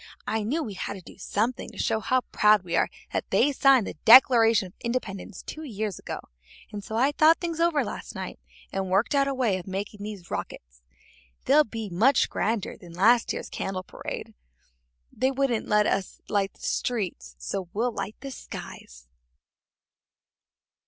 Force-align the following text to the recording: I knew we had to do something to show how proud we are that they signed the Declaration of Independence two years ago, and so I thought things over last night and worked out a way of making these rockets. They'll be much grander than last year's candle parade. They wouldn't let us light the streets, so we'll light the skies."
I 0.25 0.41
knew 0.41 0.63
we 0.63 0.73
had 0.73 0.93
to 0.95 1.01
do 1.01 1.19
something 1.19 1.69
to 1.69 1.77
show 1.77 1.99
how 1.99 2.21
proud 2.31 2.63
we 2.63 2.75
are 2.75 2.89
that 3.13 3.29
they 3.29 3.51
signed 3.51 3.85
the 3.85 3.93
Declaration 4.03 4.65
of 4.65 4.73
Independence 4.79 5.43
two 5.43 5.61
years 5.61 5.99
ago, 5.99 6.19
and 6.71 6.83
so 6.83 6.95
I 6.95 7.11
thought 7.11 7.37
things 7.39 7.59
over 7.59 7.83
last 7.85 8.15
night 8.15 8.39
and 8.73 8.89
worked 8.89 9.13
out 9.13 9.27
a 9.27 9.33
way 9.35 9.59
of 9.59 9.67
making 9.67 10.01
these 10.01 10.31
rockets. 10.31 10.81
They'll 11.45 11.63
be 11.63 11.87
much 11.87 12.31
grander 12.31 12.75
than 12.77 12.93
last 12.93 13.31
year's 13.31 13.47
candle 13.49 13.83
parade. 13.83 14.33
They 15.13 15.29
wouldn't 15.29 15.67
let 15.67 15.85
us 15.85 16.19
light 16.27 16.55
the 16.55 16.61
streets, 16.61 17.35
so 17.37 17.69
we'll 17.71 17.91
light 17.91 18.15
the 18.21 18.31
skies." 18.31 19.05